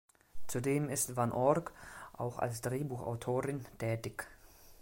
Zudem 0.47 0.89
ist 0.89 1.15
van 1.15 1.31
Org 1.31 1.71
auch 2.13 2.39
als 2.39 2.61
Drehbuchautorin 2.61 3.63
tätig. 3.77 4.25